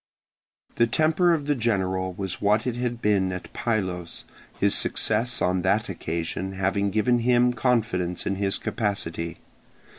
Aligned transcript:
The 0.77 0.87
temper 0.87 1.31
of 1.31 1.45
the 1.45 1.53
general 1.53 2.13
was 2.13 2.41
what 2.41 2.65
it 2.65 2.75
had 2.75 3.03
been 3.03 3.31
at 3.31 3.53
Pylos, 3.53 4.25
his 4.59 4.73
success 4.73 5.43
on 5.43 5.61
that 5.61 5.89
occasion 5.89 6.53
having 6.53 6.89
given 6.89 7.19
him 7.19 7.53
confidence 7.53 8.25
in 8.25 8.37
his 8.37 8.57
capacity. 8.57 9.37